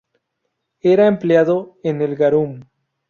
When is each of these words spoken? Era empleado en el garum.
Era 0.81 1.05
empleado 1.05 1.77
en 1.83 2.01
el 2.01 2.15
garum. 2.15 2.61